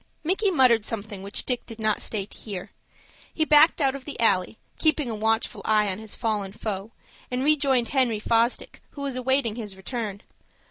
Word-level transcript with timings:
Micky 0.23 0.49
muttered 0.49 0.83
something 0.83 1.21
which 1.21 1.45
Dick 1.45 1.63
did 1.67 1.77
not 1.77 2.01
stay 2.01 2.25
to 2.25 2.35
hear. 2.35 2.71
He 3.31 3.45
backed 3.45 3.79
out 3.79 3.93
of 3.93 4.03
the 4.03 4.19
alley, 4.19 4.57
keeping 4.79 5.11
a 5.11 5.13
watchful 5.13 5.61
eye 5.63 5.87
on 5.91 5.99
his 5.99 6.15
fallen 6.15 6.53
foe, 6.53 6.91
and 7.29 7.43
rejoined 7.43 7.89
Henry 7.89 8.19
Fosdick, 8.19 8.81
who 8.93 9.03
was 9.03 9.15
awaiting 9.15 9.57
his 9.57 9.77
return. 9.77 10.21